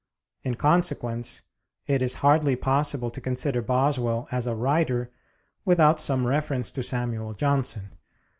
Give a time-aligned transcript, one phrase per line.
[0.41, 1.43] In consequence,
[1.85, 5.11] it is hardly possible to consider Boswell as a writer
[5.63, 7.91] without some reference to Samuel Johnson.